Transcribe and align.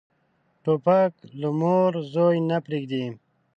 توپک 0.63 1.11
له 1.39 1.49
مور 1.59 1.91
زوی 2.13 2.37
نه 2.49 2.57
پرېږدي. 2.65 3.05